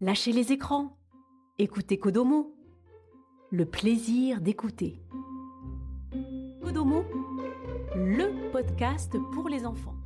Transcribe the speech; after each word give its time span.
Lâchez 0.00 0.30
les 0.30 0.52
écrans. 0.52 0.96
Écoutez 1.58 1.98
Kodomo. 1.98 2.54
Le 3.50 3.66
plaisir 3.66 4.40
d'écouter. 4.40 5.02
Kodomo, 6.62 7.02
le 7.96 8.52
podcast 8.52 9.16
pour 9.34 9.48
les 9.48 9.66
enfants. 9.66 9.97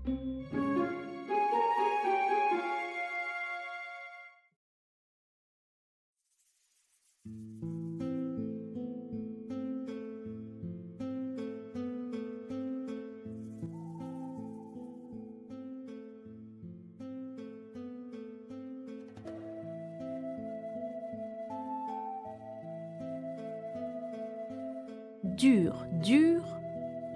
Dur, 25.42 25.74
dur, 25.90 26.40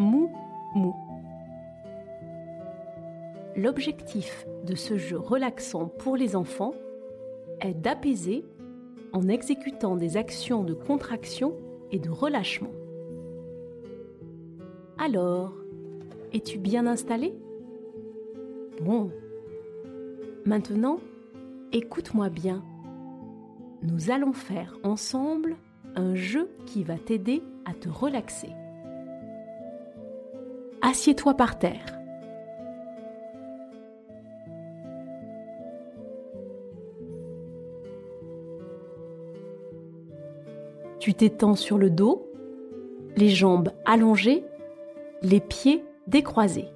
mou, 0.00 0.32
mou. 0.74 0.96
L'objectif 3.54 4.48
de 4.64 4.74
ce 4.74 4.96
jeu 4.96 5.16
relaxant 5.16 5.86
pour 5.86 6.16
les 6.16 6.34
enfants 6.34 6.74
est 7.60 7.74
d'apaiser 7.74 8.44
en 9.12 9.28
exécutant 9.28 9.94
des 9.94 10.16
actions 10.16 10.64
de 10.64 10.74
contraction 10.74 11.54
et 11.92 12.00
de 12.00 12.10
relâchement. 12.10 12.72
Alors, 14.98 15.52
es-tu 16.32 16.58
bien 16.58 16.88
installé? 16.88 17.32
Bon. 18.82 19.12
Maintenant, 20.44 20.98
écoute-moi 21.70 22.28
bien. 22.28 22.64
Nous 23.82 24.10
allons 24.10 24.32
faire 24.32 24.76
ensemble 24.82 25.54
un 25.96 26.14
jeu 26.14 26.50
qui 26.66 26.84
va 26.84 26.96
t'aider 26.98 27.42
à 27.64 27.72
te 27.72 27.88
relaxer. 27.88 28.50
Assieds-toi 30.82 31.34
par 31.34 31.58
terre. 31.58 31.98
Tu 41.00 41.14
t'étends 41.14 41.54
sur 41.54 41.78
le 41.78 41.88
dos, 41.88 42.30
les 43.16 43.28
jambes 43.28 43.70
allongées, 43.84 44.44
les 45.22 45.40
pieds 45.40 45.84
décroisés. 46.06 46.68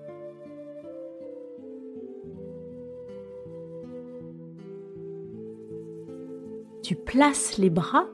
Tu 6.82 6.94
places 6.96 7.58
les 7.58 7.70
bras 7.70 8.06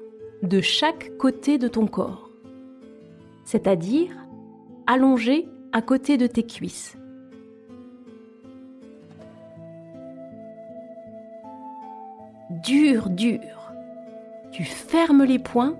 de 0.47 0.61
chaque 0.61 1.17
côté 1.17 1.59
de 1.59 1.69
ton 1.69 1.87
corps, 1.87 2.31
c'est-à-dire 3.45 4.13
allongé 4.87 5.49
à 5.73 5.83
côté 5.83 6.17
de 6.17 6.27
tes 6.27 6.45
cuisses. 6.45 6.97
Dur, 12.63 13.11
dur. 13.11 13.41
Tu 14.53 14.65
fermes 14.65 15.25
les 15.25 15.39
poings 15.39 15.77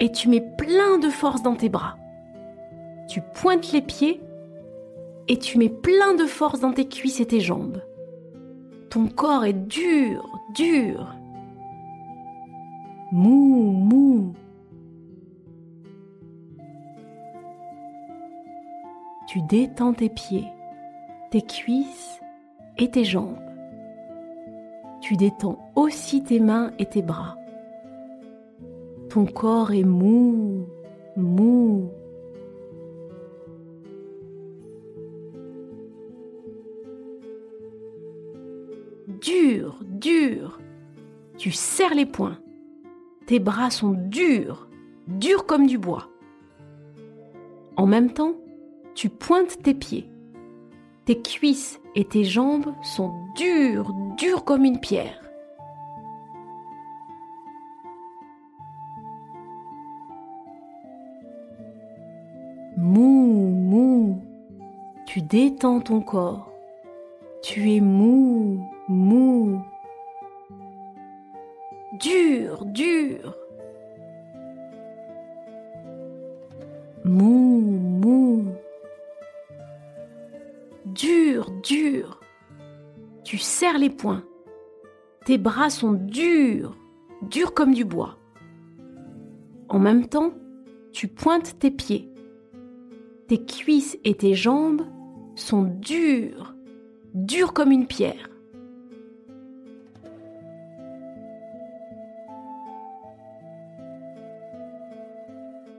et 0.00 0.12
tu 0.12 0.28
mets 0.28 0.44
plein 0.58 0.98
de 0.98 1.08
force 1.08 1.42
dans 1.42 1.54
tes 1.54 1.68
bras. 1.68 1.96
Tu 3.08 3.22
pointes 3.34 3.72
les 3.72 3.82
pieds 3.82 4.20
et 5.28 5.38
tu 5.38 5.58
mets 5.58 5.68
plein 5.68 6.14
de 6.14 6.26
force 6.26 6.60
dans 6.60 6.72
tes 6.72 6.88
cuisses 6.88 7.20
et 7.20 7.26
tes 7.26 7.40
jambes. 7.40 7.82
Ton 8.90 9.06
corps 9.06 9.44
est 9.44 9.52
dur, 9.52 10.28
dur 10.54 11.15
mou, 13.12 13.72
mou. 13.72 14.34
Tu 19.26 19.42
détends 19.42 19.92
tes 19.92 20.08
pieds, 20.08 20.46
tes 21.30 21.42
cuisses 21.42 22.20
et 22.78 22.90
tes 22.90 23.04
jambes. 23.04 23.38
Tu 25.00 25.16
détends 25.16 25.58
aussi 25.74 26.22
tes 26.22 26.40
mains 26.40 26.72
et 26.78 26.86
tes 26.86 27.02
bras. 27.02 27.36
Ton 29.08 29.26
corps 29.26 29.72
est 29.72 29.84
mou, 29.84 30.66
mou. 31.16 31.90
Dur, 39.20 39.78
dur. 39.82 40.58
Tu 41.36 41.50
serres 41.50 41.94
les 41.94 42.06
poings. 42.06 42.38
Tes 43.26 43.40
bras 43.40 43.70
sont 43.70 43.90
durs, 43.90 44.68
durs 45.08 45.46
comme 45.46 45.66
du 45.66 45.78
bois. 45.78 46.08
En 47.76 47.84
même 47.84 48.12
temps, 48.12 48.34
tu 48.94 49.08
pointes 49.08 49.60
tes 49.64 49.74
pieds. 49.74 50.08
Tes 51.06 51.20
cuisses 51.20 51.80
et 51.96 52.04
tes 52.04 52.22
jambes 52.22 52.72
sont 52.82 53.12
dures, 53.34 53.92
dures 54.16 54.44
comme 54.44 54.64
une 54.64 54.78
pierre. 54.78 55.20
Mou, 62.76 63.50
mou, 63.50 64.22
tu 65.04 65.20
détends 65.20 65.80
ton 65.80 66.00
corps. 66.00 66.52
Tu 67.42 67.72
es 67.72 67.80
mou, 67.80 68.64
mou 68.86 69.62
dur, 72.00 72.64
dur. 72.64 73.34
Mou, 77.04 77.60
mou. 77.60 78.44
Dur, 80.86 81.50
dur. 81.62 82.20
Tu 83.24 83.38
serres 83.38 83.78
les 83.78 83.90
poings. 83.90 84.24
Tes 85.24 85.38
bras 85.38 85.70
sont 85.70 85.92
durs, 85.92 86.76
durs 87.22 87.54
comme 87.54 87.74
du 87.74 87.84
bois. 87.84 88.16
En 89.68 89.78
même 89.78 90.06
temps, 90.06 90.32
tu 90.92 91.08
pointes 91.08 91.58
tes 91.58 91.70
pieds. 91.70 92.08
Tes 93.26 93.44
cuisses 93.44 93.98
et 94.04 94.14
tes 94.14 94.34
jambes 94.34 94.82
sont 95.34 95.64
durs, 95.64 96.54
durs 97.14 97.52
comme 97.52 97.72
une 97.72 97.86
pierre. 97.86 98.30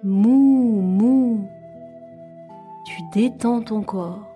Mou, 0.04 0.82
mou. 0.82 1.50
Tu 2.86 3.02
détends 3.14 3.62
ton 3.62 3.82
corps. 3.82 4.28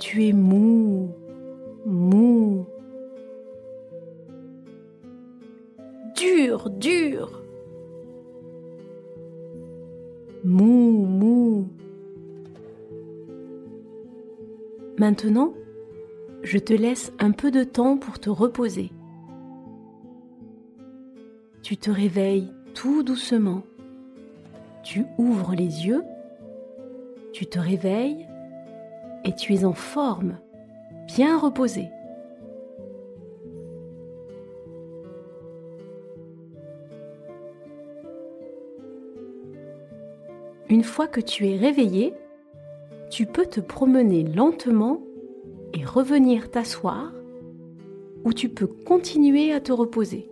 Tu 0.00 0.26
es 0.26 0.32
mou, 0.32 1.10
mou. 1.84 2.66
Dur, 6.16 6.70
dur. 6.70 7.42
Mou, 10.44 11.06
mou. 11.06 11.68
Maintenant, 14.98 15.54
je 16.42 16.58
te 16.58 16.72
laisse 16.72 17.12
un 17.20 17.30
peu 17.30 17.50
de 17.50 17.62
temps 17.62 17.96
pour 17.96 18.18
te 18.18 18.30
reposer. 18.30 18.90
Tu 21.62 21.76
te 21.76 21.90
réveilles 21.90 22.52
tout 22.74 23.02
doucement 23.02 23.62
tu 24.86 25.04
ouvres 25.18 25.56
les 25.56 25.84
yeux, 25.88 26.04
tu 27.32 27.44
te 27.44 27.58
réveilles 27.58 28.24
et 29.24 29.34
tu 29.34 29.52
es 29.52 29.64
en 29.64 29.72
forme, 29.72 30.38
bien 31.08 31.36
reposé. 31.36 31.88
Une 40.68 40.84
fois 40.84 41.08
que 41.08 41.20
tu 41.20 41.48
es 41.48 41.56
réveillé, 41.56 42.14
tu 43.10 43.26
peux 43.26 43.46
te 43.46 43.58
promener 43.58 44.22
lentement 44.22 45.02
et 45.74 45.84
revenir 45.84 46.48
t'asseoir 46.48 47.12
ou 48.24 48.32
tu 48.32 48.48
peux 48.48 48.68
continuer 48.68 49.52
à 49.52 49.58
te 49.58 49.72
reposer. 49.72 50.30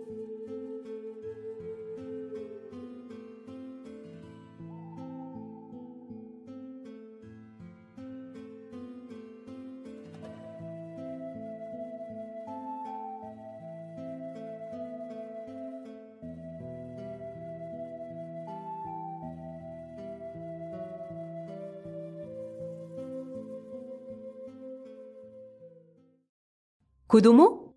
Kodomo? 27.07 27.75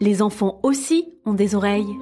Les 0.00 0.22
enfants 0.22 0.58
aussi 0.64 1.20
ont 1.24 1.34
des 1.34 1.54
oreilles. 1.54 1.96